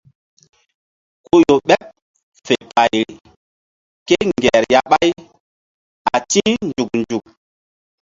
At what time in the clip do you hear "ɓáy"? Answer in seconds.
4.91-5.09